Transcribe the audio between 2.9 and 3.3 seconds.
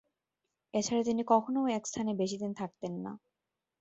না।